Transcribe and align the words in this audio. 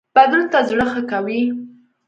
بدلون 0.15 0.45
ته 0.51 0.59
زړه 0.69 0.85
ښه 0.91 1.01
کوي 1.11 1.41